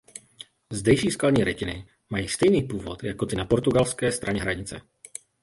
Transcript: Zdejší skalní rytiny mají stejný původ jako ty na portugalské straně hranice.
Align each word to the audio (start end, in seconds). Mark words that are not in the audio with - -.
Zdejší 0.71 1.11
skalní 1.11 1.43
rytiny 1.43 1.85
mají 2.09 2.27
stejný 2.27 2.63
původ 2.63 3.03
jako 3.03 3.25
ty 3.25 3.35
na 3.35 3.45
portugalské 3.45 4.11
straně 4.11 4.41
hranice. 4.41 4.81